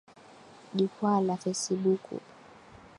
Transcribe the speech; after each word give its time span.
Jukwaa 0.73 1.21
la 1.21 1.37
fesibuku 1.37 2.19